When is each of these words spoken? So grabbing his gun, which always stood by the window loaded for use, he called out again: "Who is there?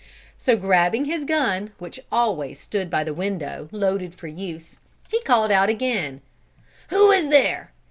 So 0.35 0.57
grabbing 0.57 1.05
his 1.05 1.25
gun, 1.25 1.73
which 1.77 1.99
always 2.11 2.59
stood 2.59 2.89
by 2.89 3.03
the 3.03 3.13
window 3.13 3.69
loaded 3.71 4.15
for 4.15 4.25
use, 4.25 4.77
he 5.09 5.21
called 5.21 5.51
out 5.51 5.69
again: 5.69 6.21
"Who 6.89 7.11
is 7.11 7.29
there? 7.29 7.71